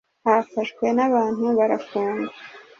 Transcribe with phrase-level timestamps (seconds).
[0.25, 2.33] hafashwe n’abantu barafungwa